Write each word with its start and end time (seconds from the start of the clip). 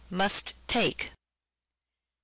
"must 0.23 0.55
Take" 0.67 1.09
(V. 1.09 1.11